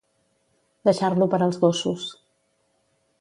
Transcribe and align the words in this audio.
Deixar-lo 0.89 1.27
per 1.33 1.41
als 1.47 1.61
gossos. 1.65 2.09